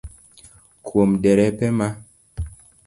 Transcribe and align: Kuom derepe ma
Kuom 0.85 1.11
derepe 1.21 1.67
ma 1.77 1.87